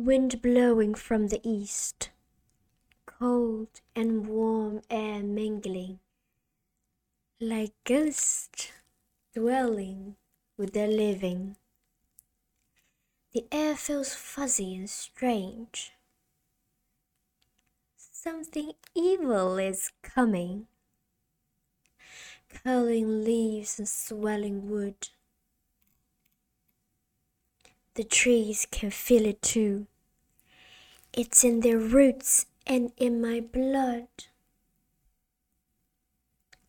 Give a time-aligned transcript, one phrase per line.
[0.00, 2.08] Wind blowing from the east,
[3.04, 5.98] cold and warm air mingling,
[7.38, 8.72] like ghosts
[9.34, 10.16] dwelling
[10.56, 11.58] with the living.
[13.34, 15.92] The air feels fuzzy and strange.
[17.94, 20.66] Something evil is coming.
[22.48, 25.10] Curling leaves and swelling wood.
[27.94, 29.86] The trees can feel it too.
[31.12, 34.08] It's in their roots and in my blood.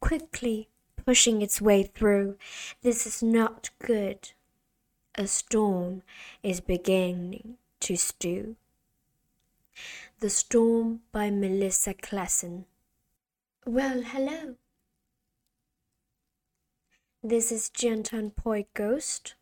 [0.00, 0.68] Quickly
[1.04, 2.36] pushing its way through,
[2.82, 4.32] this is not good.
[5.14, 6.02] A storm
[6.42, 8.56] is beginning to stew.
[10.20, 12.64] The Storm by Melissa Klassen.
[13.66, 14.56] Well, hello.
[17.22, 19.34] This is Jiantan Poi Ghost.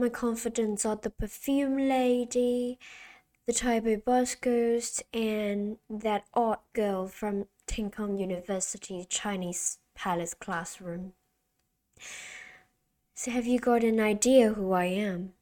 [0.00, 2.78] My confidants are the perfume lady,
[3.44, 3.52] the
[3.96, 11.12] bus ghost, and that odd girl from Tinkong University Chinese Palace classroom.
[13.14, 15.34] So, have you got an idea who I am?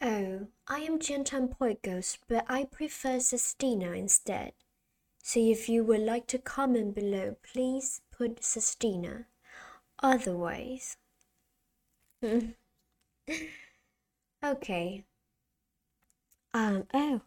[0.00, 0.98] Oh, I am
[1.48, 4.54] Poi Ghost, but I prefer Sestina instead.
[5.22, 9.26] So if you would like to comment below, please put Sestina.
[10.02, 10.96] Otherwise.
[14.44, 15.04] okay.
[16.54, 17.20] Um, oh.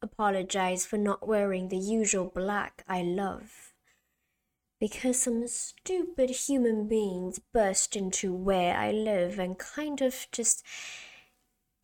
[0.00, 3.72] Apologize for not wearing the usual black I love.
[4.80, 10.64] Because some stupid human beings burst into where I live and kind of just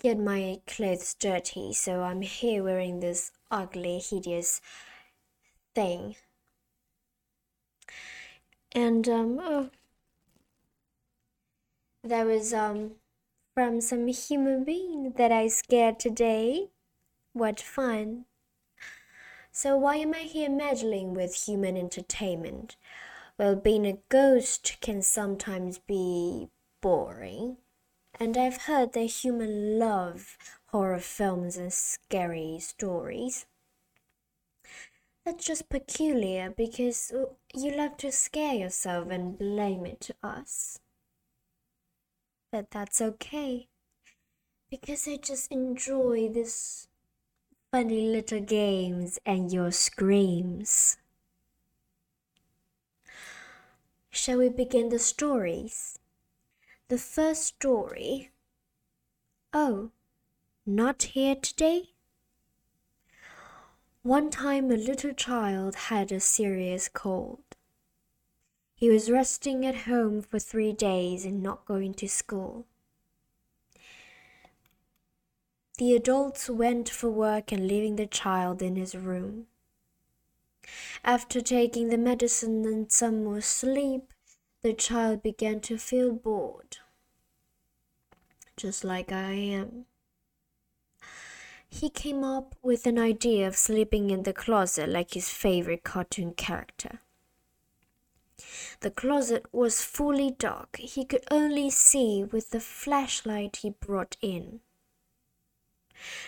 [0.01, 4.61] get my clothes dirty, so I'm here wearing this ugly, hideous
[5.75, 6.17] thing.
[8.79, 9.71] And um, oh,
[12.05, 12.93] that was um
[13.55, 16.69] from some human being that I scared today.
[17.33, 18.27] What fun!
[19.51, 22.77] So why am I here meddling with human entertainment?
[23.37, 26.49] Well, being a ghost can sometimes be
[26.81, 27.57] boring.
[28.21, 33.45] And I've heard that humans love horror films and scary stories.
[35.29, 40.81] That's just peculiar because uh, you love to scare yourself and blame it to us.
[42.51, 43.69] But that's okay
[44.71, 46.89] because I just enjoy this
[47.71, 50.97] funny little games and your screams.
[54.09, 55.99] Shall we begin the stories?
[56.89, 58.31] The first story.
[59.53, 59.91] Oh,
[60.65, 61.91] not here today?
[64.09, 67.45] One time a little child had a serious cold.
[68.75, 72.65] He was resting at home for three days and not going to school.
[75.77, 79.49] The adults went for work and leaving the child in his room.
[81.05, 84.15] After taking the medicine and some more sleep,
[84.63, 86.79] the child began to feel bored,
[88.57, 89.85] just like I am.
[91.69, 96.33] He came up with an idea of sleeping in the closet like his favorite cartoon
[96.33, 97.01] character.
[98.81, 100.77] The closet was fully dark.
[100.77, 104.61] He could only see with the flashlight he brought in.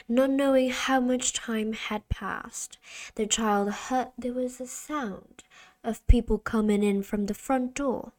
[0.09, 2.79] Not knowing how much time had passed,
[3.15, 5.45] the child heard there was a sound
[5.85, 8.13] of people coming in from the front door.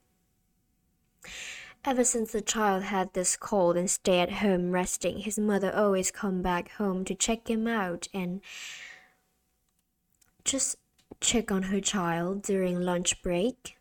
[1.83, 6.11] Ever since the child had this cold and stayed at home resting, his mother always
[6.11, 8.41] come back home to check him out and
[10.45, 10.75] just
[11.19, 13.77] check on her child during lunch break.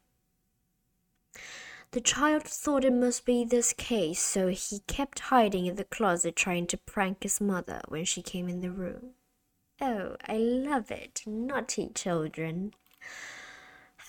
[1.90, 6.36] The child thought it must be this case, so he kept hiding in the closet
[6.36, 9.10] trying to prank his mother when she came in the room.
[9.80, 11.22] Oh, I love it.
[11.26, 12.74] Naughty children.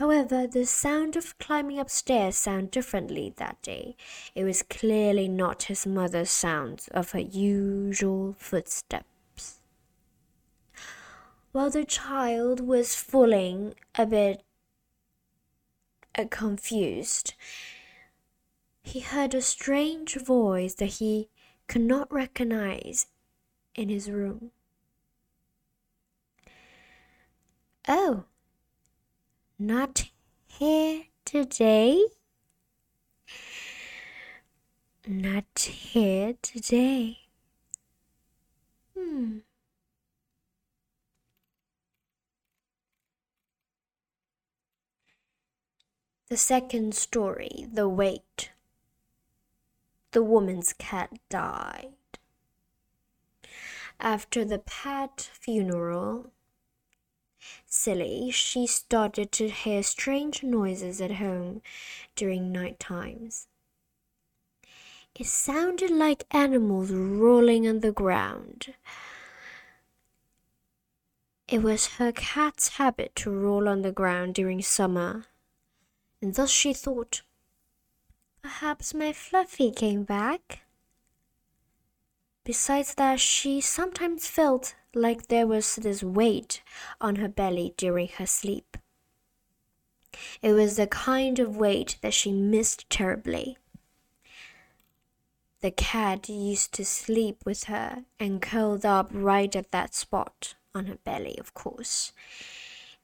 [0.02, 3.96] However, the sound of climbing upstairs sounded differently that day.
[4.34, 9.59] It was clearly not his mother's sounds of her usual footsteps.
[11.52, 14.44] While the child was falling a bit
[16.18, 17.36] uh, confused,
[18.82, 21.30] he heard a strange voice that he
[21.68, 23.06] could not recognize
[23.76, 24.50] in his room.
[27.88, 28.26] Oh,
[29.61, 30.09] not
[30.47, 32.03] here today.
[35.05, 37.19] Not here today.
[38.97, 39.37] Hmm.
[46.29, 48.52] The second story, The Weight.
[50.11, 51.93] The woman's cat died.
[53.99, 56.31] After the pet funeral,
[57.66, 61.61] silly, she started to hear strange noises at home
[62.16, 63.47] during night times.
[65.16, 68.73] It sounded like animals rolling on the ground.
[71.47, 75.26] It was her cat's habit to roll on the ground during summer
[76.22, 77.23] and thus she thought,
[78.41, 80.61] Perhaps my Fluffy came back.
[82.44, 86.61] Besides that, she sometimes felt like there was this weight
[86.99, 88.78] on her belly during her sleep.
[90.41, 93.58] It was the kind of weight that she missed terribly.
[95.61, 100.88] The cat used to sleep with her and curled up right at that spot on
[100.88, 102.11] her belly, of course.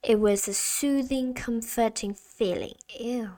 [0.04, 2.75] It was a soothing, comforting feeling.
[3.00, 3.31] Ew.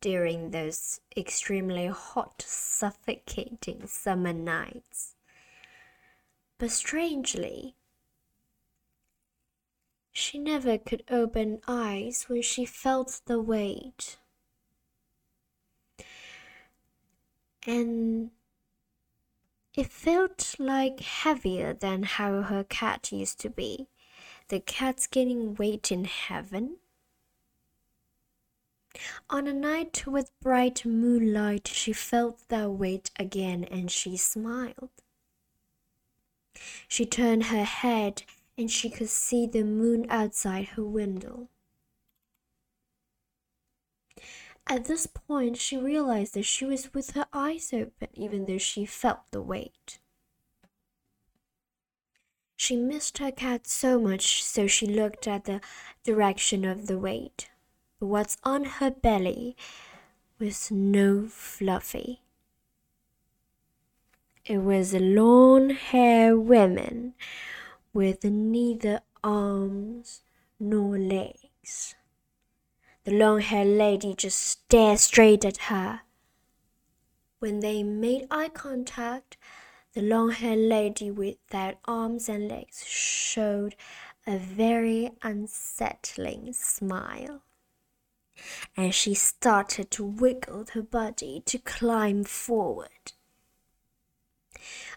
[0.00, 5.14] During those extremely hot, suffocating summer nights.
[6.58, 7.76] But strangely,
[10.12, 14.18] she never could open eyes when she felt the weight.
[17.64, 18.32] And
[19.74, 23.86] it felt like heavier than how her cat used to be
[24.48, 26.78] the cat's gaining weight in heaven?
[29.30, 34.90] On a night with bright moonlight, she felt that weight again and she smiled.
[36.86, 38.22] She turned her head
[38.56, 41.48] and she could see the moon outside her window.
[44.66, 48.84] At this point, she realized that she was with her eyes open, even though she
[48.84, 49.98] felt the weight.
[52.56, 55.60] She missed her cat so much, so she looked at the
[56.04, 57.48] direction of the weight.
[57.98, 59.56] But what's on her belly
[60.38, 62.20] was no fluffy.
[64.48, 67.12] It was a long haired woman
[67.92, 70.22] with neither arms
[70.58, 71.94] nor legs.
[73.04, 76.00] The long haired lady just stared straight at her.
[77.40, 79.36] When they made eye contact,
[79.92, 83.76] the long haired lady without arms and legs showed
[84.26, 87.42] a very unsettling smile.
[88.78, 93.12] And she started to wiggle her body to climb forward.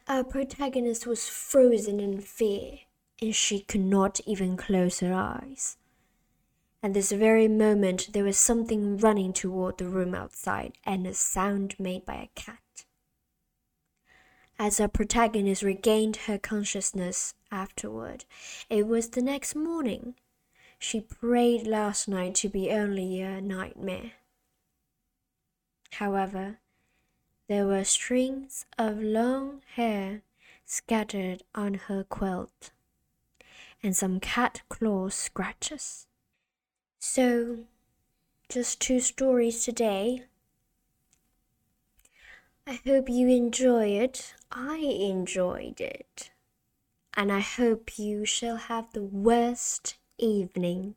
[0.07, 2.79] Our protagonist was frozen in fear,
[3.21, 5.77] and she could not even close her eyes.
[6.83, 11.79] At this very moment, there was something running toward the room outside, and a sound
[11.79, 12.85] made by a cat.
[14.57, 18.25] As our protagonist regained her consciousness afterward,
[18.69, 20.15] it was the next morning.
[20.79, 24.13] She prayed last night to be only a nightmare.
[25.93, 26.60] However,
[27.51, 30.21] there were strings of long hair
[30.63, 32.71] scattered on her quilt
[33.83, 36.07] and some cat claw scratches.
[36.97, 37.65] So,
[38.47, 40.23] just two stories today
[42.65, 44.33] I hope you enjoy it.
[44.49, 46.31] I enjoyed it.
[47.15, 50.95] And I hope you shall have the worst evening.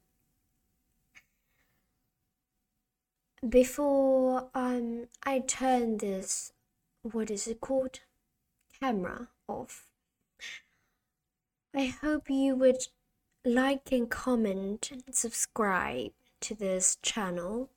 [3.49, 6.53] Before um, I turn this,
[7.03, 8.01] what is it called?
[8.81, 9.86] Camera off.
[11.74, 12.89] I hope you would
[13.44, 17.69] like and comment and subscribe to this channel,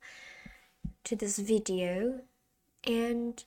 [1.04, 2.20] to this video,
[2.84, 3.44] and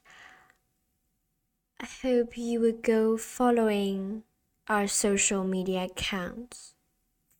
[1.79, 4.23] I hope you would go following
[4.67, 6.75] our social media accounts.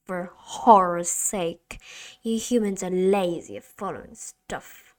[0.06, 1.80] For horror's sake,
[2.22, 4.96] you humans are lazy at following stuff.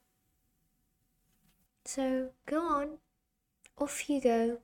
[1.85, 2.99] So go on,
[3.79, 4.59] off you go.